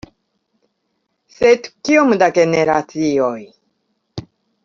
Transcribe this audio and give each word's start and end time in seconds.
Sed 1.33 1.69
kiom 1.89 2.15
da 2.23 2.31
generacioj? 2.39 3.39